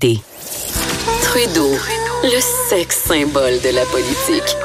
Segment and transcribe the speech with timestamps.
[0.00, 1.72] Trudeau,
[2.22, 4.56] le sexe symbole de la politique.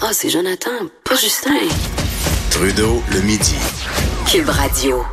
[0.00, 0.70] Ah, c'est Jonathan,
[1.02, 1.50] pas Justin.
[2.50, 3.56] Trudeau, le midi.
[4.30, 5.04] Cube Radio.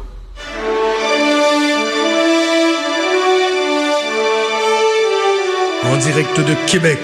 [5.85, 6.99] En direct de Québec,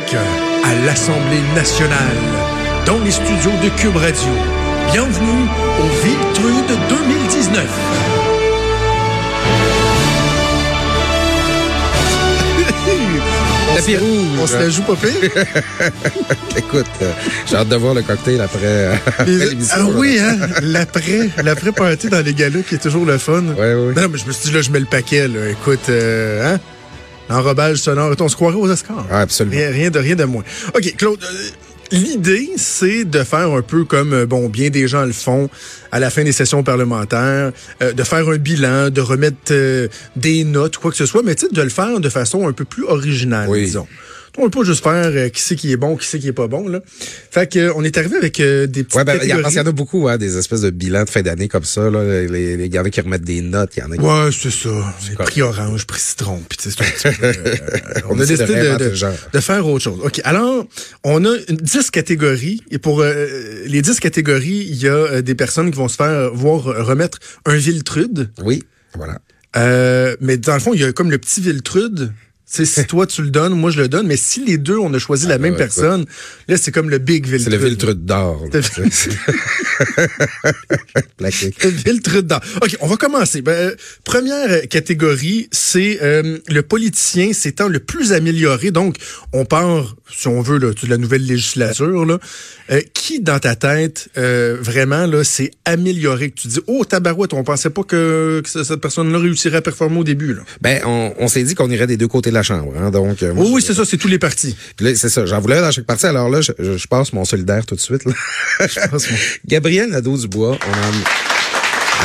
[0.63, 1.97] à l'Assemblée nationale,
[2.85, 4.29] dans les studios de Cube Radio.
[4.91, 5.47] Bienvenue
[5.79, 7.94] au Viltrude 2019.
[13.75, 14.39] On se Tapis la- rouge.
[14.41, 15.11] On se la joue pas pire?
[16.57, 17.11] Écoute, euh,
[17.45, 19.75] j'ai hâte de voir le cocktail après, après Les- l'émission.
[19.79, 20.37] Ah oui, hein?
[20.61, 23.43] L'après, l'après party dans les galas qui est toujours le fun.
[23.57, 23.93] Ouais, ouais.
[23.95, 25.49] Non, mais je me suis dit, là, je mets le paquet, là.
[25.49, 26.59] Écoute, euh, hein?
[27.29, 28.15] L'enrobage sonore.
[28.19, 29.05] On se croirait aux Oscars.
[29.11, 29.57] Ah, absolument.
[29.57, 30.43] Rien, rien de rien de moins.
[30.75, 31.49] OK, Claude, euh,
[31.95, 35.49] l'idée, c'est de faire un peu comme, euh, bon, bien des gens le font
[35.91, 40.43] à la fin des sessions parlementaires, euh, de faire un bilan, de remettre euh, des
[40.43, 43.47] notes, quoi que ce soit, mais de le faire de façon un peu plus originale,
[43.49, 43.63] Oui.
[43.65, 43.87] disons.
[44.37, 46.27] On ne peut pas juste faire euh, qui c'est qui est bon, qui c'est qui
[46.27, 46.81] est pas bon, là.
[47.31, 49.35] Fait que, euh, on est arrivé avec euh, des petites Ouais, ben, il y, a-
[49.37, 49.41] catégories.
[49.43, 51.63] parce qu'il y en a beaucoup, hein, des espèces de bilans de fin d'année comme
[51.63, 51.89] ça.
[51.89, 52.03] Là.
[52.27, 54.03] Les, les, il y en a qui remettent des notes, il y en a qui...
[54.03, 54.69] Ouais, c'est ça.
[55.23, 56.41] Prix orange, prix citron.
[56.49, 57.33] Puis c'est un petit peu, euh,
[58.09, 59.99] on On a de décidé de, de- de faire autre chose.
[60.03, 60.19] OK.
[60.23, 60.65] Alors,
[61.03, 62.61] on a une- 10 catégories.
[62.71, 63.27] Et pour euh,
[63.65, 67.55] les 10 catégories, il y a des personnes qui vont se faire voir remettre un
[67.55, 68.31] Viltrude.
[68.43, 68.63] Oui,
[68.95, 69.19] voilà.
[69.57, 72.11] Euh, mais dans le fond, il y a comme le petit Viltrude.
[72.45, 74.07] Si toi tu le donnes, moi je le donne.
[74.07, 76.05] Mais si les deux, on a choisi la même ouais, personne,
[76.47, 77.53] là, c'est comme le Big C'est Viltrude.
[77.61, 78.45] le Viltrude d'or.
[78.53, 78.59] là.
[78.91, 79.09] C'est-
[81.17, 81.53] Plaqué.
[81.85, 82.41] Viltrude d'or.
[82.61, 83.41] OK, on va commencer.
[83.41, 88.71] Ben, euh, première catégorie, c'est euh, le politicien s'étant le plus amélioré.
[88.71, 88.97] Donc,
[89.33, 92.05] on part, si on veut, là, de la nouvelle législature.
[92.05, 92.19] Là,
[92.71, 96.31] Euh, qui, dans ta tête, euh, vraiment, là, s'est amélioré?
[96.31, 99.61] Que tu dis, oh, tabarouette, on pensait pas que, que ce- cette personne-là réussirait à
[99.61, 100.33] performer au début.
[100.33, 100.41] Là.
[100.61, 102.73] Ben, on, on s'est dit qu'on irait des deux côtés de la chambre.
[102.79, 104.55] Hein, donc, euh, moi, oui, je- c'est ça, c'est tous les partis.
[104.79, 105.25] C'est ça.
[105.25, 106.05] J'en voulais dans chaque partie.
[106.05, 108.03] Alors là, je, je, je passe mon solidaire tout de suite.
[108.05, 108.11] Là.
[108.59, 109.17] passe mon-
[109.47, 110.91] Gabriel Nadeau-Dubois, on en...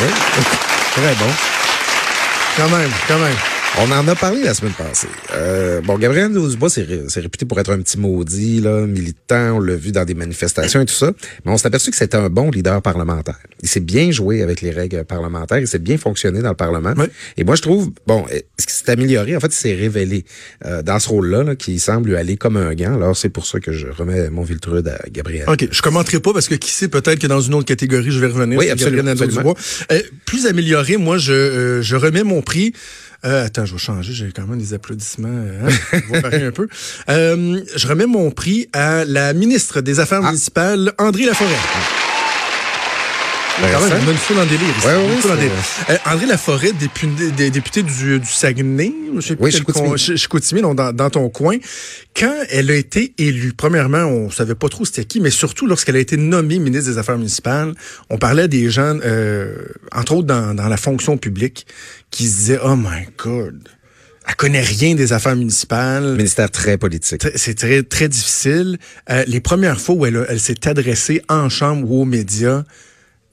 [0.95, 1.31] Très bon.
[2.57, 3.37] Quand même, quand même.
[3.83, 5.07] On en a parlé la semaine passée.
[5.33, 9.57] Euh, bon, Gabriel Nadeau-Dubois, c'est ré- c'est réputé pour être un petit maudit, là, militant.
[9.57, 11.13] On l'a vu dans des manifestations et tout ça.
[11.47, 13.39] Mais on s'est aperçu que c'était un bon leader parlementaire.
[13.63, 15.59] Il s'est bien joué avec les règles parlementaires.
[15.61, 16.93] Il s'est bien fonctionné dans le Parlement.
[16.99, 17.07] Oui.
[17.39, 20.27] Et moi, je trouve, bon, euh, ce qui s'est amélioré, en fait, il s'est révélé
[20.67, 22.95] euh, dans ce rôle-là, là, qui semble lui aller comme un gant.
[22.97, 25.49] Alors, c'est pour ça que je remets mon Viltrude à Gabriel.
[25.49, 28.21] OK, je commenterai pas parce que qui sait, peut-être que dans une autre catégorie, je
[28.21, 29.55] vais revenir Oui, sur absolument, Gabriel Nadeau-Dubois.
[29.93, 32.75] Euh, plus amélioré, moi, je, euh, je remets mon prix.
[33.25, 35.29] Euh, attends, je vais changer, j'ai quand même des applaudissements.
[35.29, 36.69] euh, hein, on va un peu.
[37.09, 42.10] Euh, je remets mon prix à la ministre des Affaires municipales, André Laforêt.
[43.61, 44.05] Quand même, Intéressant.
[44.05, 44.87] on a une foule en délire ici.
[44.87, 45.57] Ouais, ouais, Une foule en c'est- délire.
[45.91, 50.63] Euh, André Laforêt, député, dé- député du, du Saguenay, je sais Oui, Chicoutimi.
[50.63, 51.57] con- dans, dans ton coin.
[52.17, 55.97] Quand elle a été élue, premièrement, on savait pas trop c'était qui, mais surtout lorsqu'elle
[55.97, 57.75] a été nommée ministre des Affaires municipales,
[58.09, 59.55] on parlait des gens, euh,
[59.93, 61.67] entre autres dans, dans la fonction publique,
[62.11, 63.69] qui se disaient, oh my God,
[64.29, 66.15] elle connaît rien des affaires municipales.
[66.17, 67.23] Ministère très politique.
[67.35, 68.79] C'est très, très difficile.
[69.11, 72.63] Euh, les premières fois où elle, s'est adressée en chambre ou aux médias,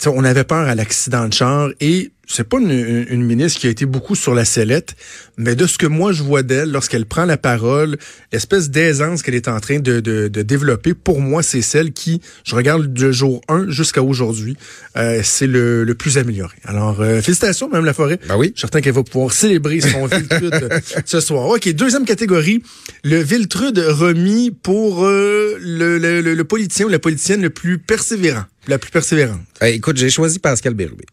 [0.05, 3.67] on avait peur à l'accident de char et c'est pas une, une- une ministre qui
[3.67, 4.95] a été beaucoup sur la sellette,
[5.37, 7.97] mais de ce que moi je vois d'elle, lorsqu'elle prend la parole,
[8.33, 12.21] l'espèce d'aisance qu'elle est en train de, de- de développer, pour moi, c'est celle qui,
[12.45, 14.57] je regarde du jour 1 jusqu'à aujourd'hui,
[14.97, 16.55] euh, c'est le, le plus amélioré.
[16.65, 18.19] Alors, euh, félicitations, Mme Laforêt.
[18.27, 18.47] Ben oui.
[18.47, 20.69] Je suis certain qu'elle va pouvoir célébrer son Viltrude
[21.05, 21.45] ce soir.
[21.47, 22.61] OK, deuxième catégorie,
[23.03, 27.77] le Viltrude remis pour euh, le, le, le, le politicien ou la politicienne le plus
[27.79, 29.39] persévérant, la plus persévérante.
[29.61, 31.05] Eh, écoute, j'ai choisi Pascal Bérubé.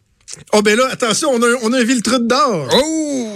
[0.52, 2.68] Oh ben là, attention, on a, un- on a un Viltrude d'or.
[2.72, 3.28] Oh!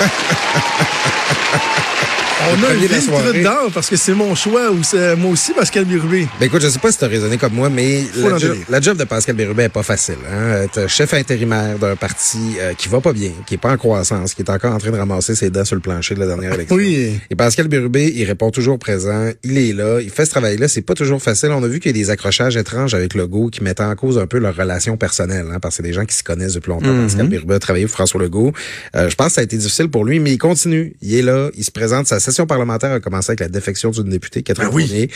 [2.48, 3.42] on a un premier de la Viltrude soirée.
[3.42, 6.26] d'or parce que c'est mon choix ou c'est moi aussi Pascal Birubé.
[6.38, 8.96] Ben écoute, je sais pas si tu as raisonné comme moi, mais la la job
[8.96, 10.16] de Pascal Bérubé est pas facile.
[10.30, 10.62] Hein?
[10.64, 14.34] Être chef intérimaire d'un parti euh, qui va pas bien, qui est pas en croissance,
[14.34, 16.54] qui est encore en train de ramasser ses dents sur le plancher de la dernière
[16.54, 16.76] élection.
[16.76, 17.18] Oui.
[17.30, 20.82] Et Pascal Bérubé, il répond toujours présent, il est là, il fait ce travail-là, c'est
[20.82, 21.50] pas toujours facile.
[21.50, 24.18] On a vu qu'il y a des accrochages étranges avec Legault qui mettent en cause
[24.18, 26.70] un peu leur relation personnelle, hein, parce que c'est des gens qui se connaissent depuis
[26.70, 26.92] longtemps.
[26.92, 27.02] Mhm.
[27.06, 28.52] Pascal Bérubé a travaillé pour François Legault.
[28.96, 30.94] Euh, je pense que ça a été difficile pour lui, mais il continue.
[31.02, 32.06] Il est là, il se présente.
[32.06, 35.08] Sa session parlementaire a commencé avec la défection d'une députée, Catherine Ben oui.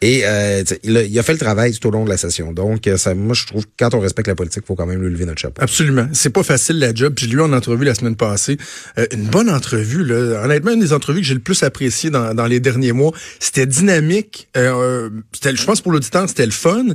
[0.00, 2.52] Et euh, il, a, il a fait le travail tout au long de la session.
[2.52, 4.86] Donc, euh, ça, moi, je trouve que quand on respecte la politique, il faut quand
[4.86, 5.60] même lui lever notre chapeau.
[5.62, 6.08] Absolument.
[6.12, 7.14] C'est pas facile la job.
[7.18, 8.56] J'ai lu en entrevue la semaine passée.
[8.98, 10.42] Euh, une bonne entrevue, là.
[10.44, 13.12] Honnêtement, une des entrevues que j'ai le plus appréciées dans, dans les derniers mois.
[13.38, 14.48] C'était dynamique.
[14.56, 16.86] Euh, euh, c'était, je pense pour l'auditeur, c'était le fun.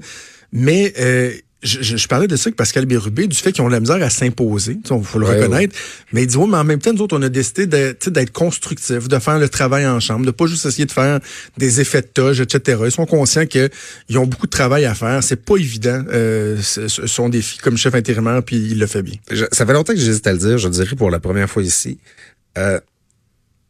[0.52, 1.34] Mais euh,
[1.66, 3.80] je, je, je parlais de ça avec Pascal Bérubé, du fait qu'ils ont de la
[3.80, 5.76] misère à s'imposer, il faut le Ouais, reconnaître.
[6.14, 9.08] Mais il dit, ouais, mais en même temps, nous autres, on a décidé d'être constructifs,
[9.08, 11.20] de faire le travail en chambre, de pas juste essayer de faire
[11.58, 12.82] des effets de toge, etc.
[12.86, 13.70] Ils sont conscients qu'ils
[14.18, 15.24] ont beaucoup de travail à faire.
[15.24, 19.16] C'est pas évident, euh, son défi comme chef intérimaire, puis il le fait bien.
[19.32, 21.50] Je- ça fait longtemps que j'hésite à le dire, je le dirais pour la première
[21.50, 21.98] fois ici.
[22.58, 22.80] Euh,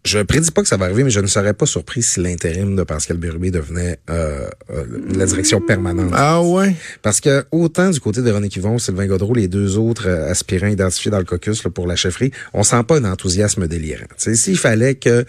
[0.05, 2.75] je prédis pas que ça va arriver, mais je ne serais pas surpris si l'intérim
[2.75, 4.85] de Pascal Bérubé devenait euh, euh,
[5.15, 6.11] la direction permanente.
[6.13, 6.75] Ah ouais?
[7.01, 10.67] Parce que autant du côté de René Quivon, Sylvain Godreau, les deux autres euh, aspirants
[10.67, 14.05] identifiés dans le caucus là, pour la chefferie, on sent pas un enthousiasme délirant.
[14.17, 15.25] Tu S'il fallait que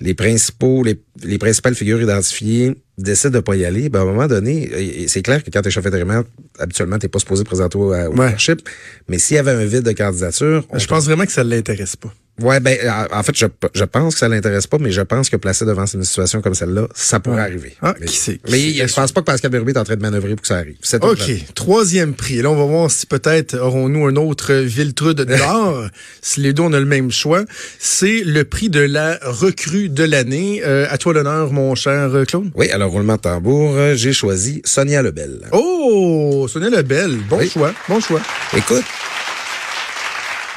[0.00, 4.06] les principaux, les, les principales figures identifiées décident de pas y aller, ben, à un
[4.06, 6.24] moment donné, c'est clair que quand tu es chef intérimaire,
[6.58, 8.26] habituellement, t'es pas supposé présenter au, au Ouais.
[8.26, 8.66] leadership.
[9.08, 12.12] Mais s'il y avait un vide de candidature, Je pense vraiment que ça l'intéresse pas.
[12.40, 12.76] Ouais, ben
[13.12, 15.64] en en fait, je, je pense que ça l'intéresse pas, mais je pense que placé
[15.64, 17.42] devant une situation comme celle-là, ça pourrait Ouais.
[17.42, 17.74] arriver.
[17.82, 20.02] Ah, mais, qui sait, Mais je pense pas que Pascal Bérubé est en train de
[20.02, 20.76] manœuvrer pour que ça arrive.
[20.82, 21.18] C'est OK.
[21.18, 21.34] là.
[21.54, 22.38] Troisième prix.
[22.38, 25.86] Et là, on va voir si peut-être aurons-nous un autre Viltrude d'or,
[26.22, 27.44] si les deux on a le même choix.
[27.78, 30.62] C'est le prix de la recrue de l'année.
[30.64, 32.50] Euh, à toi l'honneur, mon cher euh, Claude.
[32.54, 35.40] Oui, alors roulement de tambour, euh, j'ai choisi Sonia Lebel.
[35.52, 37.16] Oh, Sonia Lebel.
[37.28, 37.48] Bon Oui.
[37.48, 37.72] choix.
[37.88, 38.20] Bon choix.
[38.56, 38.84] Écoute,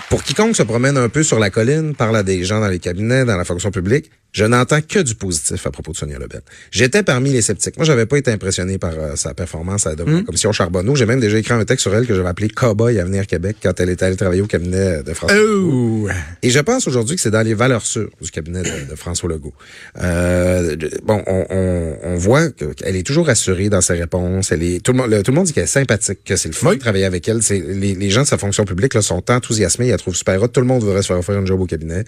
[0.09, 2.79] pour quiconque se promène un peu sur la colline, parle à des gens dans les
[2.79, 6.41] cabinets, dans la fonction publique, je n'entends que du positif à propos de Sonia Lebel.
[6.71, 7.77] J'étais parmi les sceptiques.
[7.77, 10.23] Moi, j'avais pas été impressionné par euh, sa performance à la Hmm.
[10.23, 10.95] commission Charbonneau.
[10.95, 13.79] J'ai même déjà écrit un texte sur elle que j'avais appelé Cowboy Avenir Québec quand
[13.79, 16.07] elle était allée travailler au cabinet de François Legault.
[16.07, 16.09] Oh.
[16.43, 19.29] Et je pense aujourd'hui que c'est dans les valeurs sûres du cabinet de, de François
[19.29, 19.53] Legault.
[20.01, 24.51] Euh, bon, on, on, on voit que- qu'elle est toujours assurée dans ses réponses.
[24.51, 26.49] Elle est tout le monde, le- tout le monde dit qu'elle est sympathique, que c'est
[26.49, 26.75] le fun Oui.
[26.75, 27.41] de travailler avec elle.
[27.43, 30.41] C'est les, les gens de sa fonction publique là, sont enthousiasmés, ils la trouvent super
[30.41, 30.47] hot.
[30.49, 32.05] Tout le monde voudrait se faire offrir un job au cabinet.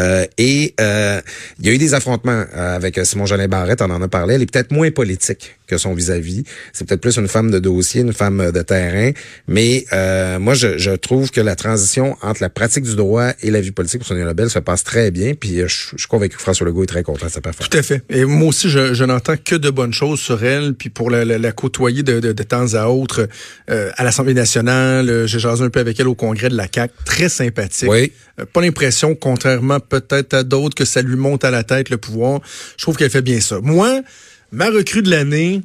[0.00, 1.20] Euh, et euh,
[1.58, 4.34] il y a eu des affrontements euh, avec Simon Jolin Barrette, on en a parlé.
[4.34, 6.44] Elle est peut-être moins politique que son vis-à-vis.
[6.72, 9.10] C'est peut-être plus une femme de dossier, une femme de terrain.
[9.48, 13.50] Mais euh, moi, je, je trouve que la transition entre la pratique du droit et
[13.50, 15.34] la vie politique pour Sonia Lebel se passe très bien.
[15.34, 17.68] Puis euh, je, je suis convaincu que François Legault est très content de sa performance.
[17.68, 18.02] Tout à fait.
[18.08, 21.24] Et moi aussi, je, je n'entends que de bonnes choses sur elle, puis pour la,
[21.24, 23.28] la- la côtoyer de, de, de temps à autre
[23.70, 26.66] euh, à l'Assemblée nationale, euh, j'ai jasé un peu avec elle au congrès de la
[26.68, 27.88] CAC, très sympathique.
[27.90, 28.12] Oui.
[28.40, 31.98] Euh, pas l'impression, contrairement peut-être à d'autres, que ça lui monte à la tête le
[31.98, 32.40] pouvoir.
[32.76, 33.60] Je trouve qu'elle fait bien ça.
[33.62, 34.02] Moi,
[34.52, 35.62] ma recrue de l'année,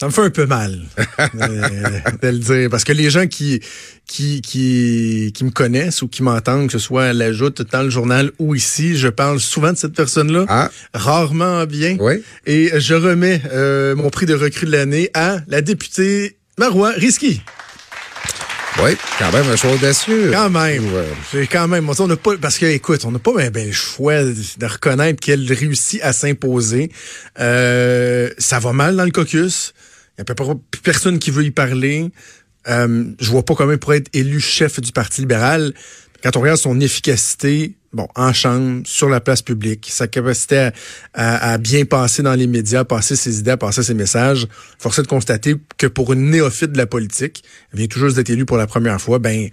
[0.00, 0.80] ça me fait un peu mal
[1.18, 1.26] euh,
[2.22, 2.70] de le dire.
[2.70, 3.60] Parce que les gens qui,
[4.06, 7.82] qui, qui, qui me connaissent ou qui m'entendent, que ce soit à la joute, dans
[7.82, 10.46] le journal ou ici, je parle souvent de cette personne-là.
[10.48, 10.70] Ah.
[10.94, 11.98] Rarement bien.
[12.00, 12.22] Oui.
[12.46, 17.42] Et je remets euh, mon prix de recrue de l'année à la députée Marois Risky.
[18.78, 20.30] Oui, quand même un choix audacieux.
[20.32, 20.94] Quand même.
[20.94, 21.08] Ouais.
[21.30, 21.88] C'est quand même.
[21.88, 25.20] On n'a pas, parce que, écoute, on n'a pas ben, ben, le choix de reconnaître
[25.20, 26.90] qu'elle réussit à s'imposer.
[27.38, 29.74] Euh, ça va mal dans le caucus.
[30.16, 32.10] Il n'y a peu près personne qui veut y parler.
[32.68, 35.74] Euh, je vois pas comment il pourrait être élu chef du Parti libéral.
[36.22, 40.72] Quand on regarde son efficacité, bon, en chambre, sur la place publique, sa capacité à,
[41.14, 44.46] à- à bien passer dans les médias, passer ses idées, passer ses messages,
[44.78, 47.42] force est de constater que pour une néophyte de la politique,
[47.72, 49.48] elle vient juste d'être élue pour la première fois, ben,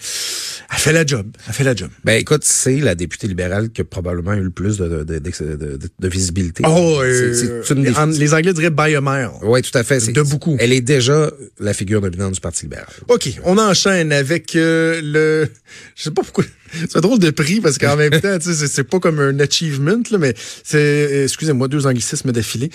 [0.69, 1.27] elle fait la job.
[1.47, 1.89] Elle fait la job.
[2.03, 6.63] Ben écoute, c'est la députée libérale qui a probablement eu le plus de, de, visibilité.
[6.67, 9.29] Oh, euh, une en- les Anglais diraient by a mile.
[9.43, 9.99] Oui, tout à fait.
[10.11, 10.57] De beaucoup.
[10.59, 12.87] Elle est déjà la figure dominante du Parti libéral.
[13.07, 15.49] OK, on enchaîne avec euh, le...
[15.95, 16.43] Je sais pas pourquoi...
[16.89, 20.33] C'est drôle de prix parce qu'en même temps, c'est pas comme un achievement, là, mais
[20.63, 20.77] c'est...
[20.77, 22.69] euh, Excusez-moi, deux anglicismes d'affilée.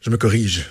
[0.00, 0.66] Je me corrige.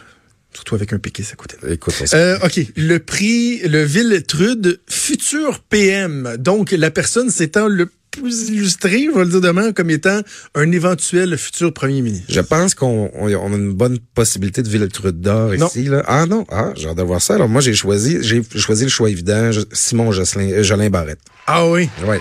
[0.66, 1.58] Surtout avec un péquiste à côté.
[1.70, 2.60] Écoute, Euh, OK.
[2.76, 6.38] Le prix, le Villetrude futur PM.
[6.40, 10.22] Donc, la personne s'étant le plus illustrée, je vais le dire demain, comme étant
[10.56, 12.26] un éventuel futur premier ministre.
[12.30, 15.84] je pense qu'on on, on a une bonne possibilité de Villetrude d'or ici.
[15.84, 16.02] Là.
[16.08, 17.36] Ah non, ah, j'ai hâte de voir ça.
[17.36, 21.20] Alors moi, j'ai choisi, j'ai choisi le choix évident, Simon Jocelyn, euh, Jolin Barrette.
[21.46, 21.90] Ah oui.
[22.08, 22.20] Ouais.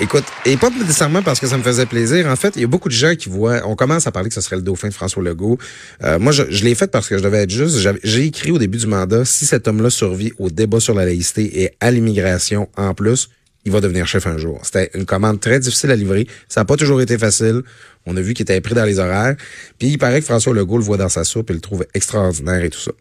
[0.00, 2.26] Écoute, et pas nécessairement parce que ça me faisait plaisir.
[2.26, 3.60] En fait, il y a beaucoup de gens qui voient.
[3.66, 5.58] On commence à parler que ce serait le dauphin de François Legault.
[6.02, 7.78] Euh, moi, je, je l'ai fait parce que je devais être juste.
[8.02, 11.62] J'ai écrit au début du mandat si cet homme-là survit au débat sur la laïcité
[11.62, 13.28] et à l'immigration en plus,
[13.64, 14.60] il va devenir chef un jour.
[14.64, 16.26] C'était une commande très difficile à livrer.
[16.48, 17.62] Ça n'a pas toujours été facile.
[18.06, 19.36] On a vu qu'il était pris dans les horaires.
[19.78, 22.64] Puis il paraît que François Legault le voit dans sa soupe et le trouve extraordinaire
[22.64, 22.92] et tout ça.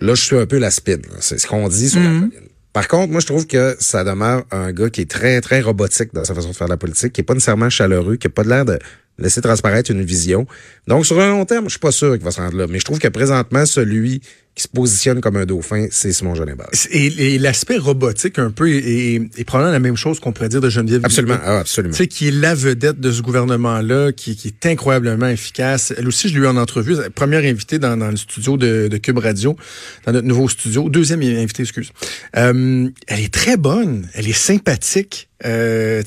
[0.00, 0.98] Là, je suis un peu la spin.
[1.20, 2.30] C'est ce qu'on dit sur la colline.
[2.72, 6.14] Par contre, moi, je trouve que ça demeure un gars qui est très, très robotique
[6.14, 8.44] dans sa façon de faire la politique, qui est pas nécessairement chaleureux, qui a pas
[8.44, 8.78] l'air de,
[9.18, 10.46] laisser transparaître une vision.
[10.88, 12.66] Donc, sur un long terme, je suis pas sûr qu'il va se rendre là.
[12.68, 14.22] Mais je trouve que présentement, celui
[14.54, 16.54] qui se positionne comme un dauphin, c'est Simon Jolin
[16.90, 20.60] Et, et l'aspect robotique, un peu, est, est, probablement la même chose qu'on pourrait dire
[20.60, 21.94] de Geneviève Absolument, ah, absolument.
[21.94, 25.94] Tu sais, qui est la vedette de ce gouvernement-là, qui, qui, est incroyablement efficace.
[25.96, 28.96] Elle aussi, je l'ai eu en entrevue, première invitée dans, dans le studio de, de,
[28.98, 29.56] Cube Radio,
[30.04, 30.90] dans notre nouveau studio.
[30.90, 31.90] Deuxième invitée, excuse.
[32.36, 36.02] Euh, elle est très bonne, elle est sympathique, euh,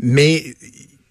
[0.00, 0.54] mais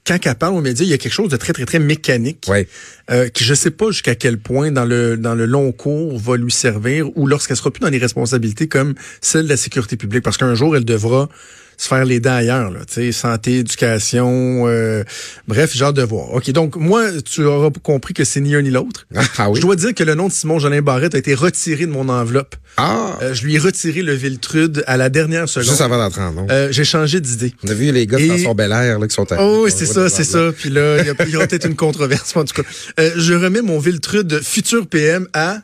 [0.08, 2.46] quand elle parle aux médias, il y a quelque chose de très, très, très mécanique.
[2.48, 2.68] Ouais.
[3.12, 6.38] Euh, qui je sais pas jusqu'à quel point dans le dans le long cours va
[6.38, 10.24] lui servir ou lorsqu'elle sera plus dans les responsabilités comme celle de la sécurité publique.
[10.24, 11.30] Parce qu'un jour, elle devra
[11.78, 12.80] se faire les dents ailleurs, là,
[13.12, 15.04] santé, éducation, euh,
[15.48, 16.34] bref, genre de voir.
[16.34, 19.06] OK, donc moi, tu auras compris que c'est ni un ni l'autre.
[19.38, 19.58] Ah, oui.
[19.58, 22.10] Je dois dire que le nom de Simon Jolin Barrette a été retiré de mon
[22.10, 22.56] enveloppe.
[22.78, 23.18] Ah!
[23.22, 25.70] Euh, je lui ai retiré le Viltrude à la dernière seconde.
[25.70, 27.54] Juste avant d'entrer en euh, J'ai changé d'idée.
[27.64, 29.48] On a vu les gars de François Belair là, qui sont arrivés.
[29.48, 30.52] Oh, oui, c'est ça, c'est ça.
[30.58, 32.68] Puis là, il y, aura peut-être une controverse, en tout cas.
[33.00, 35.60] Euh, je remets mon Viltrude futur PM à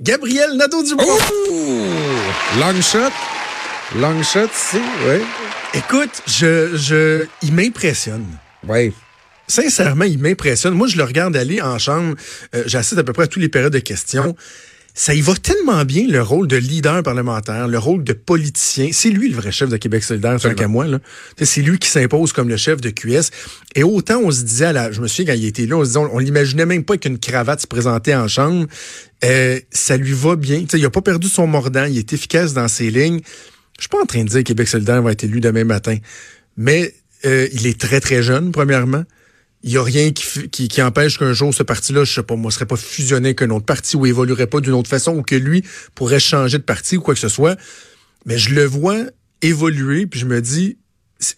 [0.00, 1.18] Gabriel Nadeau-Dubois.
[1.50, 1.86] Oh!
[2.58, 3.12] Long shot.
[3.96, 5.16] Long shot, si, oui.
[5.74, 8.24] Écoute, je, je, il m'impressionne.
[8.68, 8.92] Oui.
[9.48, 10.74] Sincèrement, il m'impressionne.
[10.74, 12.14] Moi, je le regarde aller en chambre.
[12.54, 14.36] Euh, J'assiste à peu près à tous les périodes de questions.
[14.94, 18.90] Ça y va tellement bien, le rôle de leader parlementaire, le rôle de politicien.
[18.92, 20.86] C'est lui le vrai chef de Québec solidaire, tant qu'à moi.
[21.42, 23.30] C'est lui qui s'impose comme le chef de QS.
[23.74, 25.84] Et autant on se disait, à la, je me souviens quand il était là, on
[25.84, 28.66] se disait, on, l'imaginait même pas qu'une cravate se présentait en chambre.
[29.24, 30.64] Euh, ça lui va bien.
[30.72, 33.20] il a pas perdu son mordant, il est efficace dans ses lignes.
[33.80, 35.96] Je suis pas en train de dire que Québec solidaire va être élu demain matin,
[36.58, 36.94] mais
[37.24, 39.04] euh, il est très, très jeune, premièrement.
[39.62, 42.36] Il n'y a rien qui, qui, qui empêche qu'un jour, ce parti-là, je sais pas,
[42.36, 45.22] moi, serait pas fusionné avec un autre parti ou évoluerait pas d'une autre façon ou
[45.22, 47.58] que lui pourrait changer de parti ou quoi que ce soit.
[48.26, 48.98] Mais je le vois
[49.40, 50.76] évoluer, puis je me dis,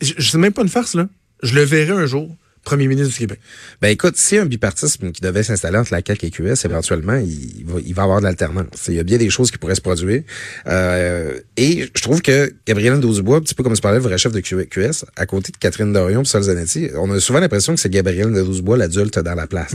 [0.01, 1.09] je sais même pas une farce, là.
[1.45, 3.41] Je le verrai un jour premier ministre du Québec.
[3.81, 7.65] Ben écoute, si un bipartisme qui devait s'installer entre la CAQ et QS, éventuellement, il
[7.67, 8.87] va, il va avoir de l'alternance.
[8.89, 10.23] Il y a bien des choses qui pourraient se produire.
[10.67, 14.19] Euh, et je trouve que Gabriel Nadeau-Dubois, un petit peu comme tu parlais, le vrai
[14.19, 17.75] chef de QS, à côté de Catherine Dorion et Sol Zanetti, on a souvent l'impression
[17.75, 19.75] que c'est Gabriel Nadeau-Dubois l'adulte dans la place.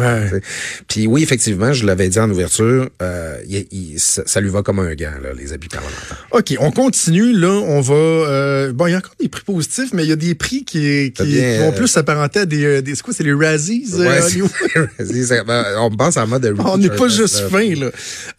[0.88, 4.94] Puis oui, effectivement, je l'avais dit en ouverture, euh, il, ça, lui va comme un
[4.96, 6.28] gant, là, les habits parlementaires.
[6.32, 7.34] OK, on continue.
[7.34, 7.96] Là, on va...
[7.96, 10.64] Euh, bon, il y a encore des prix positifs, mais il y a des prix
[10.64, 13.86] qui, qui, vont plus s'apparenter à des euh, des, c'est les Razzies?
[13.96, 17.92] Euh, on pense en mode On n'est pas juste fin, là.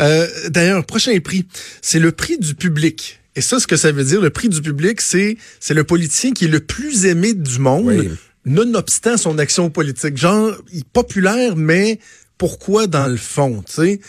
[0.02, 1.46] Euh, D'ailleurs, prochain prix,
[1.82, 3.20] c'est le prix du public.
[3.36, 6.32] Et ça, ce que ça veut dire, le prix du public, c'est c'est le politicien
[6.32, 10.16] qui est le plus aimé du monde, nonobstant son action politique.
[10.16, 12.00] Genre, il est populaire, mais
[12.36, 14.00] pourquoi dans le fond, tu sais?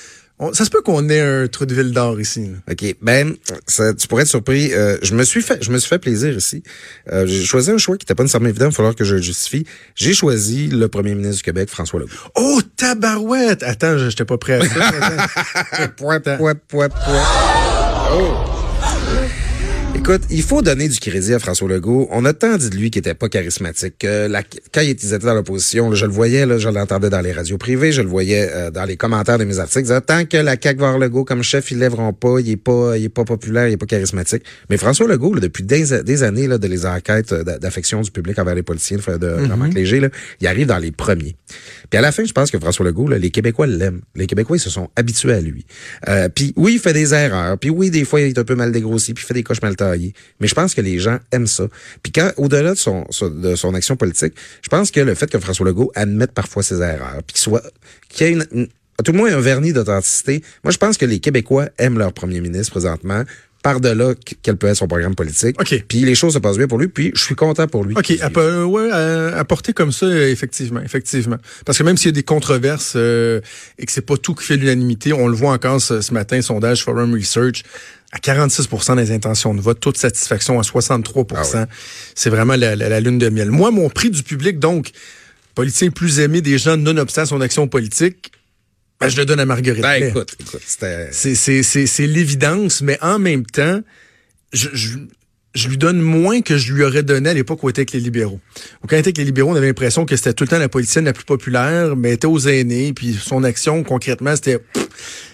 [0.53, 2.51] Ça se peut qu'on ait un trou de ville d'or ici.
[2.69, 2.96] OK.
[3.01, 3.36] Ben,
[3.67, 4.74] ça, tu pourrais être surpris.
[4.74, 6.63] Euh, je me suis fait je me suis fait plaisir ici.
[7.12, 9.15] Euh, j'ai choisi un choix qui n'était pas nécessairement évident, il va falloir que je
[9.15, 9.65] le justifie.
[9.96, 12.12] J'ai choisi le premier ministre du Québec, François Legault.
[12.36, 13.63] Oh, tabarouette!
[13.63, 15.88] Attends, je n'étais pas prêt à ça.
[15.98, 17.24] point, point, point, point.
[18.12, 18.59] Oh!
[19.96, 22.08] Écoute, il faut donner du crédit à François Legault.
[22.12, 24.00] On a tant dit de lui qu'il était pas charismatique.
[24.00, 27.31] Que la, quand il était dans l'opposition, je le voyais, là, je l'entendais dans les
[27.31, 29.88] radios privées, je le voyais euh, dans les commentaires de mes articles.
[30.05, 33.05] tant que la CAQ va Legault comme chef, ils lèveront pas, il est pas, il
[33.05, 34.43] est pas populaire, il est pas charismatique.
[34.69, 38.39] Mais François Legault, là, depuis des, des, années là, de les enquêtes d'affection du public
[38.39, 41.36] envers les policiers de, de mm Léger, là, il arrive dans les premiers.
[41.89, 44.01] Puis à la fin, je pense que François Legault, là, les Québécois l'aiment.
[44.15, 45.65] Les Québécois, ils se sont habitués à lui.
[46.08, 47.58] Euh, puis oui, il fait des erreurs.
[47.58, 49.62] Puis oui, des fois, il est un peu mal dégrossi, puis il fait des coches
[49.62, 51.68] mal Mais je pense que les gens aiment ça.
[52.04, 55.40] Puis quand, au-delà de son, de son action politique, je pense que le fait que
[55.40, 57.44] François Legault admette parfois ses erreurs, puis
[58.10, 58.70] qu'il y ait
[59.04, 60.44] tout le moins un vernis d'authenticité.
[60.64, 63.24] Moi, je pense que les Québécois aiment leur premier ministre présentement
[63.62, 65.60] par-delà quel peut être son programme politique.
[65.60, 65.84] OK.
[65.88, 67.96] Puis les choses se passent bien pour lui, puis je suis content pour lui.
[67.98, 68.89] OK, à, euh, ouais,
[69.38, 71.38] apporter comme ça, effectivement, effectivement.
[71.66, 73.42] Parce que même s'il y a des controverses euh,
[73.78, 76.84] et que c'est pas tout qui fait l'unanimité, on le voit encore ce, matin, sondage
[76.84, 77.63] Forum Research,
[78.12, 81.66] à 46% des intentions de vote, toute satisfaction à 63 ah
[82.16, 83.51] C'est vraiment la, la, lune de miel.
[83.51, 84.92] Moi, mon prix du public, donc,
[85.54, 88.32] politicien plus aimé des gens nonobstant son action politique,
[89.00, 89.82] ben, je le donne à Marguerite.
[89.82, 93.82] Ben, écoute, écoute, c'est l'évidence, mais en même temps,
[94.51, 94.98] je, je,
[95.53, 97.94] je, lui donne moins que je lui aurais donné à l'époque où il était avec
[97.94, 98.39] les libéraux.
[98.88, 100.70] Quand il était avec les libéraux, on avait l'impression que c'était tout le temps la
[100.70, 104.60] politicienne la plus populaire, mais elle était aux aînés, puis son action, concrètement, c'était...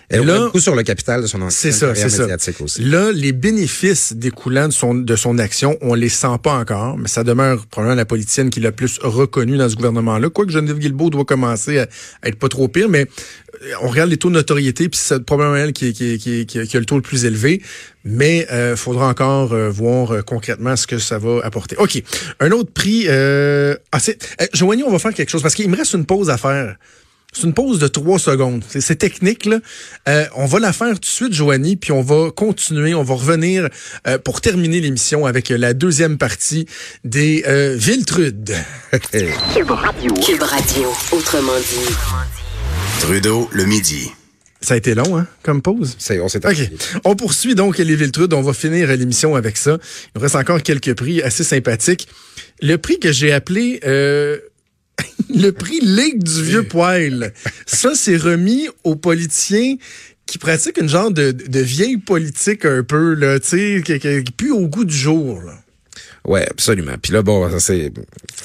[0.10, 2.24] Elle Là- beaucoup sur le capital de son ancienne C'est ça, c'est ça.
[2.24, 2.84] médiatique aussi.
[2.84, 7.08] Là, les bénéfices découlant de son, de son action, on les sent pas encore, mais
[7.08, 10.30] ça demeure probablement la politicienne qui l'a plus reconnue dans ce gouvernement-là.
[10.30, 11.88] Quoique Geneviève Guilbeault doit commencer à,
[12.22, 13.08] à être pas trop pire, mais
[13.64, 16.60] euh, on regarde les taux de notoriété, puis c'est probablement elle qui, qui, qui, qui,
[16.60, 17.62] a le taux le plus élevé.
[18.04, 21.76] Mais euh, faudra encore euh, voir euh, concrètement ce que ça va apporter.
[21.78, 22.04] OK.
[22.40, 23.06] Un autre prix.
[23.08, 26.30] Euh, ah, euh, Joanie, on va faire quelque chose parce qu'il me reste une pause
[26.30, 26.76] à faire.
[27.36, 28.64] C'est une pause de trois secondes.
[28.70, 29.60] C'est, c'est technique, là.
[30.08, 32.96] Euh, on va la faire tout de suite, Joanie, puis on va continuer.
[32.96, 33.68] On va revenir
[34.08, 36.66] euh, pour terminer l'émission avec la deuxième partie
[37.04, 38.56] des euh, Viltrudes.
[39.12, 39.72] Cube
[40.42, 40.94] Radio.
[41.12, 41.94] Autrement dit.
[43.02, 44.10] Trudeau, le midi.
[44.62, 45.96] Ça a été long, hein, comme pause?
[46.00, 46.46] C'est, on s'est OK.
[46.46, 46.72] appuyé.
[47.04, 48.34] On poursuit donc les Viltrudes.
[48.34, 49.72] On va finir l'émission avec ça.
[49.72, 52.08] Il nous reste encore quelques prix assez sympathiques.
[52.62, 54.40] Le prix que j'ai appelé euh,
[55.34, 57.34] le prix Ligue du vieux poil.
[57.66, 59.76] Ça, c'est remis aux politiciens
[60.26, 64.24] qui pratiquent une genre de, de vieille politique un peu, là, tu sais, qui, qui,
[64.24, 65.42] qui pue au goût du jour.
[65.44, 65.54] Là.
[66.26, 66.96] Ouais, absolument.
[67.00, 67.92] Puis là, bon, ça, c'est,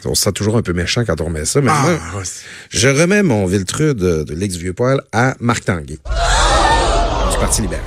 [0.04, 1.60] on se sent toujours un peu méchant quand on remet ça.
[1.62, 2.22] Mais moi, Ah,
[2.68, 7.84] je remets mon Viltrude de, de l'ex vieux poil à Marc Tanguay du Parti libéral.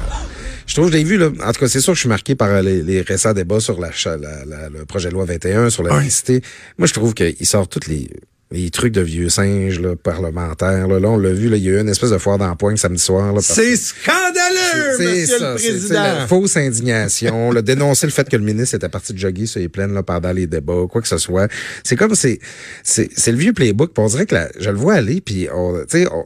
[0.65, 1.29] Je trouve, je l'ai vu, là.
[1.45, 3.79] En tout cas, c'est sûr que je suis marqué par les, les récents débats sur
[3.79, 6.41] la, cha- la- la- le projet de loi 21, sur la laïcité.
[6.79, 8.09] Moi, je trouve qu'il sort tous les,
[8.53, 10.99] les trucs de vieux singes, là, parlementaires, là.
[10.99, 13.01] Là, on l'a vu, là, il y a eu une espèce de foire d'empoigne samedi
[13.03, 15.93] soir, c'est scandaleux, c'est monsieur ça, le président.
[16.03, 19.59] la fausse indignation, le dénoncer le fait que le ministre était parti de jogger sur
[19.59, 21.49] les plaines là, pendant les débats, quoi que ce soit.
[21.83, 22.39] C'est comme c'est
[22.83, 23.91] c'est le vieux playbook.
[23.97, 25.47] on dirait que la- je le vois aller, puis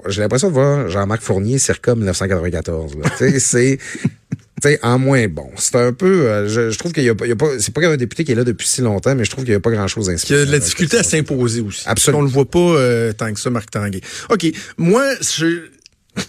[0.10, 2.96] j'ai l'impression de voir Jean-Marc Fournier circa 1994.
[3.02, 3.10] là.
[3.18, 3.78] Tu sais, c'est
[4.84, 5.50] en moins bon.
[5.58, 7.48] C'est un peu, euh, je, je trouve qu'il y a, pas- il y a pas,
[7.60, 9.56] c'est pas un député qui est là depuis si longtemps, mais je trouve qu'il y
[9.56, 11.84] a pas grand chose à Il y a de la difficulté à s'imposer aussi.
[11.86, 12.20] Absolument.
[12.20, 14.02] On le voit pas euh, tant que ça, Marc Tanguay.
[14.30, 14.46] OK.
[14.78, 15.68] Moi, je...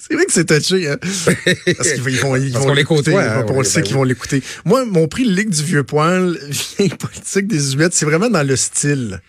[0.00, 0.96] C'est vrai que c'est touché, hein?
[1.00, 3.14] Parce qu'ils vont, ils Parce vont l'écouter.
[3.14, 3.98] hein, on le sait ben qu'ils oui.
[4.00, 4.42] vont l'écouter.
[4.64, 6.36] Moi, mon prix Ligue du Vieux Poil,
[6.78, 9.20] vieille politique des Huettes, c'est vraiment dans le style.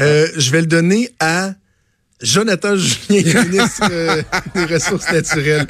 [0.00, 1.54] Euh, je vais le donner à
[2.22, 4.22] Jonathan Julien, ministre euh,
[4.54, 5.66] des Ressources naturelles,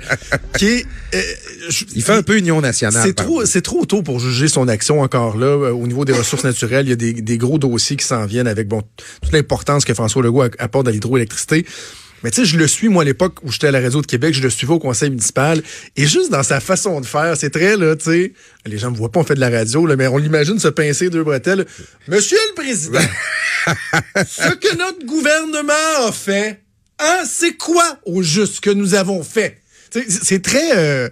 [0.58, 0.86] qui est...
[1.14, 1.20] euh,
[1.68, 3.02] je- Il fait un peu Union nationale.
[3.04, 5.46] c'est trop, c'est trop tôt pour juger son action encore là.
[5.46, 8.26] Euh, Au niveau des ressources naturelles, il y a des, des gros dossiers qui s'en
[8.26, 8.82] viennent avec bon
[9.22, 11.66] toute l'importance que François Legault apporte à l'hydroélectricité.
[12.24, 14.06] Mais tu sais, je le suis, moi, à l'époque où j'étais à la réseau de
[14.06, 15.62] Québec, je le suivais au conseil municipal.
[15.94, 18.32] Et juste dans sa façon de faire, c'est très, là, tu sais,
[18.64, 20.68] les gens me voient pas, on fait de la radio, là, mais on l'imagine se
[20.68, 21.66] pincer deux bretelles.
[22.08, 22.98] Monsieur le Président,
[24.26, 26.62] ce que notre gouvernement a fait,
[26.98, 29.58] hein, c'est quoi au juste que nous avons fait?
[29.90, 30.78] Tu sais, C'est très...
[30.78, 31.10] euh,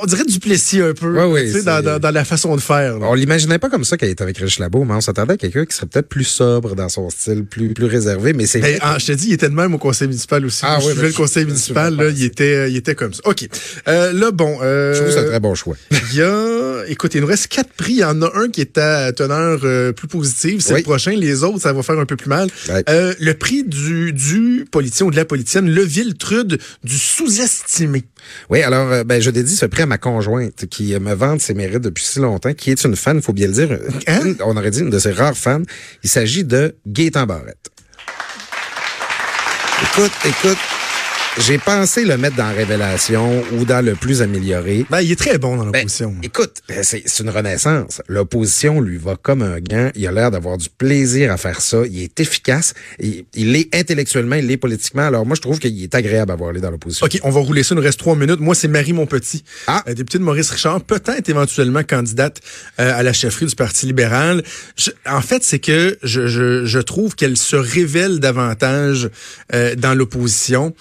[0.00, 2.98] on dirait du Plessis un peu, Ouais, sais, dans, dans, dans la façon de faire.
[2.98, 3.06] là.
[3.08, 5.64] On l'imaginait pas comme ça qu'elle était avec Rich Labo, mais on s'attendait à quelqu'un
[5.64, 8.96] qui serait peut-être plus sobre dans son style, plus, plus réservé, mais c'est Ben, ah,
[8.98, 10.60] je te dis, il était de même au conseil municipal aussi.
[10.64, 12.94] Ah je oui, ben, le conseil je- municipal, je- là, il était, euh, il était
[12.94, 13.20] comme ça.
[13.24, 13.48] OK.
[13.88, 14.58] Euh, là, bon.
[14.62, 15.76] Euh, Je trouve que c'est un très bon choix.
[16.12, 17.92] Il y a, écoute, il nous reste quatre prix.
[17.92, 20.60] Il y en a un qui est à teneur euh, plus positive.
[20.60, 20.80] C'est Oui.
[20.80, 21.12] le prochain.
[21.12, 22.48] Les autres, ça va faire un peu plus mal.
[22.68, 22.82] Ouais.
[22.88, 28.02] Euh, le prix du, du politicien ou de la politicienne, le Viltrude du sous-estimé.
[28.50, 31.40] Oui, alors, euh, ben, je dédie ce prix à ma conjointe qui euh, me vante
[31.40, 33.78] ses mérites depuis si longtemps, qui est une fan, faut bien le dire.
[34.06, 34.34] Hein?
[34.44, 35.62] On aurait dit une de ses rares fans.
[36.02, 37.70] Il s'agit de Gaëtan Barrette.
[39.82, 40.58] Écoute, écoute,
[41.38, 44.84] j'ai pensé le mettre dans Révélation ou dans le plus amélioré.
[44.90, 46.14] Ben, il est très bon dans Ben, l'opposition.
[46.22, 48.02] écoute, euh, c'est c'est une renaissance.
[48.06, 49.90] L'opposition lui va comme un gant.
[49.94, 51.78] Il a l'air d'avoir du plaisir à faire ça.
[51.90, 52.74] Il est efficace.
[53.00, 55.02] Il, il est intellectuellement, il est politiquement.
[55.06, 57.06] Alors moi, je trouve qu'il est agréable à voir aller dans l'opposition.
[57.06, 57.74] OK, on va rouler ça.
[57.74, 58.40] Il nous reste trois minutes.
[58.40, 59.82] Moi, c'est Marie Monpetit, Ah.
[59.88, 62.40] euh, députée de Maurice Richard, peut-être éventuellement candidate
[62.78, 64.42] euh, à la chefferie du Parti libéral.
[64.76, 69.08] Je- en fait, c'est que je, je, je trouve qu'elle se révèle davantage
[69.54, 70.74] euh, dans l'opposition.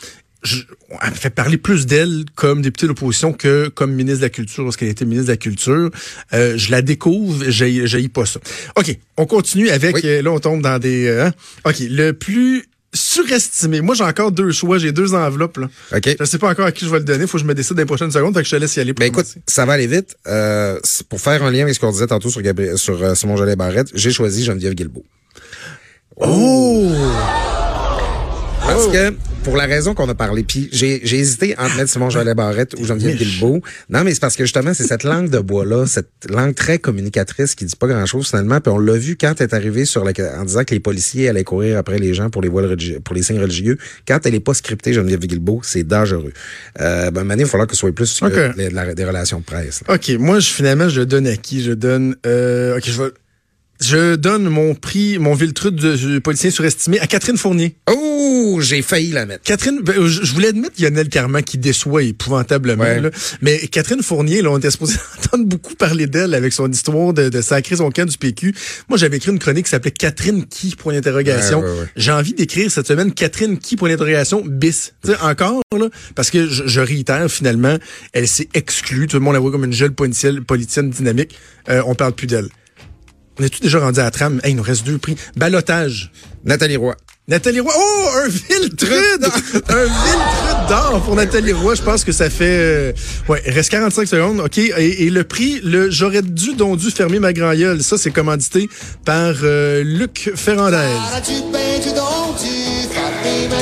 [0.44, 0.62] Je,
[1.02, 4.30] elle me fait parler plus d'elle comme députée de l'opposition que comme ministre de la
[4.30, 5.92] Culture lorsqu'elle était ministre de la Culture.
[6.34, 8.40] Euh, je la découvre, j'ai j'ai pas ça.
[8.76, 9.96] OK, on continue avec...
[9.96, 10.02] Oui.
[10.06, 11.08] euh, là, on tombe dans des...
[11.08, 11.34] euh, hein?
[11.66, 13.82] OK, le plus surestimé.
[13.82, 14.78] Moi, j'ai encore deux choix.
[14.78, 15.58] J'ai deux enveloppes.
[15.58, 15.70] Là.
[15.96, 16.16] OK.
[16.20, 17.28] Je sais pas encore à qui je vais le donner.
[17.28, 18.34] Faut que je me décide dans les prochaines secondes.
[18.34, 18.94] Fait que je te laisse y aller.
[18.94, 20.18] Pour Ben écoute, ça va aller vite.
[20.28, 23.38] Euh, pour faire un lien avec ce qu'on disait tantôt sur, Gabriel, sur euh, Simon
[23.38, 25.06] Jolet Barrette, j'ai choisi Geneviève Guilbeault.
[26.18, 26.92] Oh!
[28.74, 32.36] Parce que, pour la raison qu'on a parlé, puis j'ai hésité entre mettre Simon Jolet
[32.36, 33.18] Barrette ou Geneviève.
[33.18, 33.62] Guilbeault.
[33.90, 37.56] Non, mais c'est parce que justement, c'est cette langue de bois-là, cette langue très communicatrice
[37.56, 38.62] qui dit pas grand-chose finalement.
[38.62, 41.28] Puis on l'a vu quand elle est arrivée sur la, en disant que les policiers
[41.30, 43.78] allaient courir après les gens pour les voiles pour les signes religieux.
[44.08, 46.34] Quand elle est pas scriptée, Geneviève Guilbeault, c'est dangereux.
[46.80, 48.32] Euh, ben, Mané, il va falloir que ce soit plus Ok.
[48.58, 49.82] les- la- des relations de presse.
[49.88, 49.96] là.
[49.96, 50.10] OK.
[50.20, 51.64] Moi, je, finalement, je donne à qui?
[51.64, 52.16] Je donne...
[52.26, 53.10] Euh, OK, je vais...
[53.84, 57.76] Je donne mon prix, mon Viltrude de, policier surestimé à Catherine Fournier.
[57.90, 58.60] Oh!
[58.62, 59.44] J'ai failli la mettre.
[59.44, 63.02] Catherine, ben, je je voulais admettre Lionel Carman qui déçoit épouvantablement, Ouais.
[63.02, 63.10] là.
[63.42, 67.30] mais Catherine Fournier, là, on était supposé entendre beaucoup parler d'elle avec son histoire de,
[67.30, 68.54] de sacrer son camp du PQ.
[68.88, 71.62] Moi, j'avais écrit une chronique qui s'appelait Catherine qui, point d'interrogation.
[71.62, 71.86] Ouais, ouais, ouais.
[71.96, 74.94] J'ai envie d'écrire cette semaine Catherine qui, point d'interrogation, bis.
[75.04, 77.78] Tu sais, encore, là, parce que je, je réitère, finalement,
[78.14, 79.08] elle s'est exclue.
[79.08, 81.36] Tout le monde la voit comme une jeune politicienne, politicienne dynamique.
[81.70, 82.50] Euh, on parle plus d'elle.
[83.40, 84.40] On est tout déjà rendu à la trame?
[84.44, 85.16] Hey, il nous reste deux prix.
[85.36, 86.12] Balotage.
[86.44, 86.96] Nathalie Roy.
[87.28, 87.72] Nathalie Roy.
[87.76, 89.24] Oh, un Viltrude!
[89.70, 91.76] un Viltrude d'or pour Nathalie Roy.
[91.76, 92.44] Je pense que ça fait...
[92.60, 92.94] euh,
[93.30, 94.40] ouais, il reste 45 secondes.
[94.42, 94.58] OK.
[94.58, 97.82] Et, et le prix, le j'aurais dû, donc dû fermer ma grand gueule.
[97.84, 98.70] Ça, c'est commandité
[99.06, 100.78] par euh, Luc Ferrandez.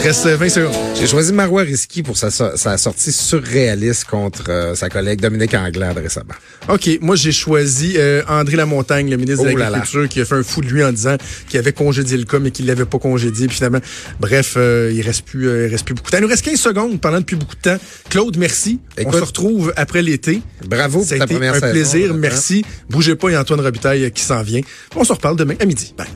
[0.04, 0.74] Reste euh, 20 secondes.
[1.00, 5.54] J'ai choisi Marois Risky pour sa, so- sa sortie surréaliste contre euh, sa collègue Dominique
[5.54, 6.34] Anglade récemment.
[6.70, 6.90] OK.
[7.02, 10.44] Moi, j'ai choisi euh, André Lamontagne, le ministre de Oh l'Agriculture, qui a fait un
[10.44, 11.18] fou de lui en disant
[11.48, 13.48] qu'il avait congédié le cas, mais qu'il l'avait pas congédié.
[13.48, 13.80] Puis finalement,
[14.20, 16.18] bref, euh, il reste plus, il reste plus beaucoup de temps.
[16.20, 17.78] Il nous reste 15 secondes pendant depuis beaucoup de temps.
[18.10, 18.80] Claude, merci.
[19.06, 20.42] On se retrouve après l'été.
[20.66, 22.14] Bravo Ça a ta été première un saison, plaisir.
[22.14, 22.66] Merci.
[22.90, 24.62] Bougez pas, il y a Antoine Robitaille qui s'en vient.
[24.96, 25.94] On se reparle demain à midi.
[25.98, 26.08] Bye.